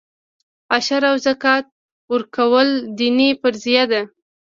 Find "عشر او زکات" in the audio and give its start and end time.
0.75-1.65